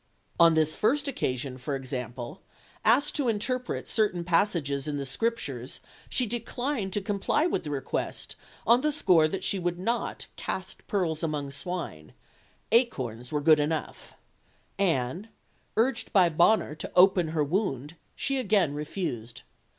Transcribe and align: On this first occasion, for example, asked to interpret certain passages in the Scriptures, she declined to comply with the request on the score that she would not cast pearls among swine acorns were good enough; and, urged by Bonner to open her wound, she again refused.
On 0.39 0.55
this 0.55 0.73
first 0.73 1.07
occasion, 1.07 1.59
for 1.59 1.75
example, 1.75 2.41
asked 2.83 3.15
to 3.17 3.27
interpret 3.27 3.87
certain 3.87 4.23
passages 4.23 4.87
in 4.87 4.97
the 4.97 5.05
Scriptures, 5.05 5.79
she 6.09 6.25
declined 6.25 6.91
to 6.93 7.01
comply 7.01 7.45
with 7.45 7.63
the 7.63 7.69
request 7.69 8.35
on 8.65 8.81
the 8.81 8.91
score 8.91 9.27
that 9.27 9.43
she 9.43 9.59
would 9.59 9.77
not 9.77 10.25
cast 10.37 10.87
pearls 10.87 11.21
among 11.21 11.51
swine 11.51 12.13
acorns 12.71 13.31
were 13.31 13.41
good 13.41 13.59
enough; 13.59 14.15
and, 14.79 15.29
urged 15.77 16.11
by 16.11 16.29
Bonner 16.29 16.73
to 16.73 16.91
open 16.95 17.27
her 17.27 17.43
wound, 17.43 17.95
she 18.15 18.39
again 18.39 18.73
refused. 18.73 19.43